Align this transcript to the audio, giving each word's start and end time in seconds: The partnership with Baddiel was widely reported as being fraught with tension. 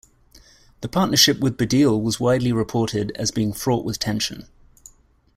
The 0.79 0.89
partnership 0.89 1.39
with 1.39 1.57
Baddiel 1.59 2.01
was 2.01 2.19
widely 2.19 2.51
reported 2.51 3.11
as 3.17 3.29
being 3.29 3.53
fraught 3.53 3.85
with 3.85 3.99
tension. 3.99 4.47